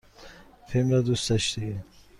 فیلم 0.67 0.89
را 0.91 1.01
دوست 1.01 1.29
داشتی؟ 1.29 1.79